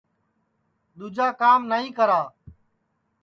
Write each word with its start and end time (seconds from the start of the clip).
دؔوجا 0.97 1.27
کام 1.41 1.61
نائی 1.69 1.87
کرا 1.97 2.21